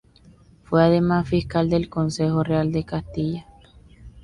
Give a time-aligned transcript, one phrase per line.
[0.63, 3.45] Fue además Fiscal del Consejo Real de Castilla.